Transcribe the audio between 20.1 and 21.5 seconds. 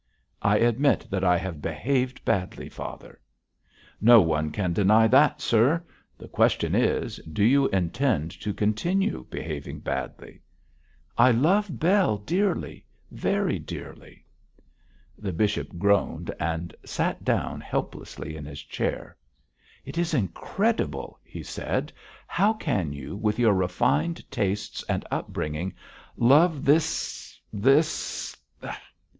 incredible,' he